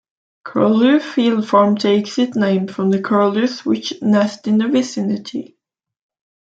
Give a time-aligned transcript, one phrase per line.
[0.43, 5.59] Curlew Field Farm Takes it name from the Curlews which nest in the Vicinity.